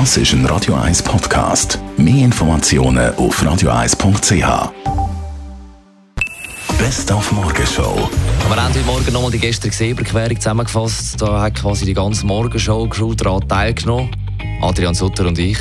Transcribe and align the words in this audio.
Das 0.00 0.16
ist 0.16 0.32
ein 0.32 0.44
Radio 0.46 0.74
1 0.74 1.04
Podcast. 1.04 1.78
Mehr 1.96 2.24
Informationen 2.24 3.14
auf 3.14 3.40
radio1.ch. 3.40 4.72
Best 6.76 7.12
auf 7.12 7.30
Morgenshow. 7.30 8.10
Wir 8.48 8.56
haben 8.56 8.74
heute 8.74 8.80
Morgen 8.86 9.12
nochmal 9.12 9.30
die 9.30 9.38
gestrige 9.38 9.90
Überquerung 9.90 10.34
zusammengefasst. 10.34 11.22
Da 11.22 11.42
hat 11.42 11.54
quasi 11.54 11.84
die 11.84 11.94
ganze 11.94 12.26
Morgenshow-Crew 12.26 13.14
daran 13.14 13.48
teilgenommen. 13.48 14.10
Adrian 14.62 14.96
Sutter 14.96 15.28
und 15.28 15.38
ich. 15.38 15.58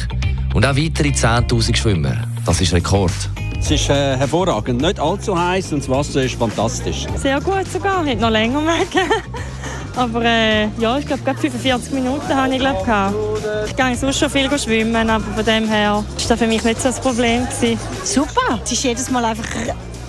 Und 0.55 0.65
auch 0.65 0.75
weitere 0.75 1.09
10.000 1.09 1.75
Schwimmer. 1.75 2.15
Das 2.43 2.59
ist 2.59 2.73
Rekord. 2.73 3.11
Es 3.59 3.69
ist 3.69 3.87
äh, 3.91 4.17
hervorragend, 4.17 4.81
nicht 4.81 4.99
allzu 4.99 5.37
heiß 5.37 5.73
und 5.73 5.83
das 5.83 5.89
Wasser 5.89 6.23
ist 6.23 6.33
fantastisch. 6.33 7.05
Sehr 7.17 7.39
gut 7.39 7.71
sogar, 7.71 8.03
hätte 8.03 8.23
noch 8.23 8.31
länger 8.31 8.61
mögen. 8.61 9.11
Aber 9.95 10.23
äh, 10.25 10.67
ja, 10.79 10.97
ich 10.97 11.05
glaube, 11.05 11.23
45 11.23 11.93
Minuten 11.93 12.35
habe 12.35 12.53
ich 12.53 12.59
glaub, 12.59 12.83
gehabt. 12.83 13.15
Ich 13.67 13.75
gehe 13.75 13.95
sonst 13.95 14.19
schon 14.19 14.29
viel 14.29 14.49
schwimmen, 14.57 15.09
aber 15.09 15.23
von 15.23 15.45
dem 15.45 15.67
her 15.67 15.91
war 15.91 16.05
das 16.27 16.39
für 16.39 16.47
mich 16.47 16.63
nicht 16.63 16.81
so 16.81 16.89
das 16.89 16.99
Problem. 16.99 17.45
Gewesen. 17.45 17.79
Super, 18.03 18.59
es 18.63 18.71
ist 18.71 18.83
jedes 18.83 19.11
Mal 19.11 19.25
einfach 19.25 19.47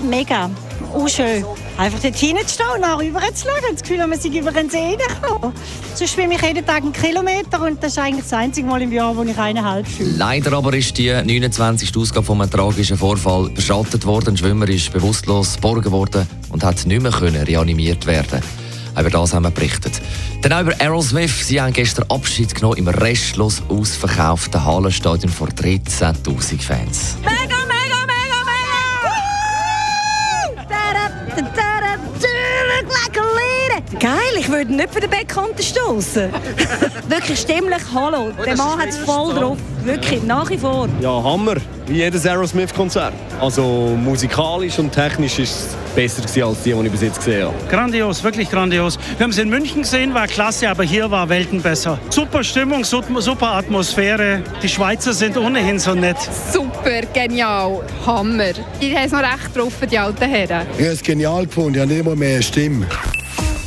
mega 0.03 0.51
unschön. 0.95 1.45
Einfach 1.77 1.99
dort 2.01 2.15
hinzustehen 2.15 2.69
und 2.75 2.81
nach 2.81 3.01
rüber 3.01 3.21
zu 3.35 3.47
schauen 3.47 3.65
und 3.69 3.75
das 3.75 3.83
Gefühl, 3.83 4.07
man 4.07 4.19
sich 4.19 4.35
über 4.35 4.53
den 4.53 4.71
See 4.71 4.97
reinkommen. 4.97 5.53
Sonst 5.95 6.13
schwimme 6.13 6.35
ich 6.35 6.43
jeden 6.43 6.65
Tag 6.65 6.83
einen 6.83 6.93
Kilometer 6.93 7.61
und 7.63 7.83
das 7.83 7.93
ist 7.93 7.99
eigentlich 7.99 8.25
das 8.25 8.33
einzige 8.33 8.67
Mal 8.69 8.81
im 8.83 8.93
Jahr, 8.93 9.17
wo 9.17 9.23
ich 9.23 9.37
eineinhalb 9.37 9.87
schwimme. 9.89 10.13
Leider 10.17 10.53
aber 10.53 10.73
ist 10.75 10.97
die 10.97 11.11
29. 11.11 11.97
Ausgabe 11.97 12.25
von 12.25 12.41
einem 12.41 12.51
tragischen 12.51 12.97
Vorfall 12.97 13.51
beschattet 13.51 14.07
worden. 14.07 14.31
Ein 14.31 14.37
Schwimmer 14.37 14.69
ist 14.69 14.93
bewusstlos 14.93 15.57
geborgen 15.57 15.91
worden 15.91 16.29
und 16.51 16.63
hat 16.63 16.87
nicht 16.87 17.03
mehr 17.03 17.13
können 17.13 17.43
reanimiert 17.43 18.07
werden. 18.07 18.41
Über 18.99 19.11
das 19.11 19.35
haben 19.35 19.43
wir 19.43 19.51
berichtet. 19.51 20.01
Dann 20.43 20.53
auch 20.53 20.61
über 20.61 20.81
Aerosmith. 20.81 21.47
Sie 21.47 21.61
haben 21.61 21.73
gestern 21.73 22.07
Abschied 22.11 22.55
genommen 22.55 22.77
im 22.77 22.89
restlos 22.89 23.63
ausverkauften 23.69 24.65
Hallenstadion 24.65 25.33
vor 25.33 25.49
13.000 25.49 26.61
Fans. 26.61 27.17
Mega, 27.23 27.54
Geil, 34.05 34.39
ich 34.39 34.51
würde 34.51 34.71
nicht 34.71 34.93
für 34.93 35.01
den 35.01 35.09
Beckkante 35.09 35.63
stoßen. 35.63 36.29
Wirklich 37.09 37.41
stimmlich, 37.41 37.81
hallo. 37.95 38.33
Der 38.45 38.55
Mann 38.55 38.79
hat 38.79 38.91
es 38.91 38.99
voll 38.99 39.33
drauf. 39.33 39.57
Wirklich, 39.83 40.23
nach 40.25 40.51
wie 40.51 40.59
vor. 40.59 40.91
Ja, 41.01 41.23
Hammer. 41.23 41.55
Wie 41.87 41.95
jedes 41.95 42.27
Aerosmith-Konzert. 42.27 43.15
Also 43.41 43.63
musikalisch 43.97 44.79
und 44.79 44.93
technisch 44.93 45.39
ist 45.39 45.57
es 45.57 45.77
besser 45.95 46.21
gewesen 46.21 46.43
als 46.43 46.63
die, 46.63 46.75
die 46.75 46.85
ich 46.85 46.93
bis 46.93 47.01
jetzt 47.01 47.17
gesehen 47.17 47.47
habe. 47.47 47.55
Grandios, 47.71 48.23
wirklich 48.23 48.51
grandios. 48.51 48.99
Wir 49.17 49.25
haben 49.25 49.31
es 49.31 49.39
in 49.39 49.49
München 49.49 49.81
gesehen, 49.81 50.13
war 50.13 50.27
klasse, 50.27 50.69
aber 50.69 50.85
hier 50.85 51.11
war 51.11 51.27
Welten 51.31 51.63
besser. 51.63 51.99
Super 52.11 52.45
Stimmung, 52.45 52.85
super 52.85 53.55
Atmosphäre. 53.55 54.43
Die 54.63 54.69
Schweizer 54.69 55.15
sind 55.15 55.39
ohnehin 55.39 55.79
so 55.79 55.95
nett. 55.95 56.19
Super, 56.53 57.01
genial, 57.15 57.81
Hammer. 58.05 58.53
Die 58.83 58.95
haben 58.95 59.07
es 59.07 59.13
noch 59.13 59.21
recht 59.21 59.57
drauf, 59.57 59.73
die 59.91 59.99
alten 59.99 60.29
Herren. 60.29 60.67
Ich 60.77 60.85
habe 60.85 60.93
es 60.93 61.03
genial 61.03 61.47
gefunden, 61.47 61.77
ich 61.77 61.81
habe 61.81 61.91
nicht 61.91 62.01
immer 62.01 62.15
mehr 62.15 62.43
Stimme. 62.43 62.87